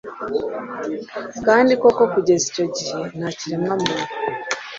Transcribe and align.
Kandi 1.45 1.71
koko 1.81 2.03
kugeza 2.13 2.43
icyo 2.51 2.65
gihe 2.75 2.99
nta 3.17 3.29
kiremwamuntu 3.37 4.07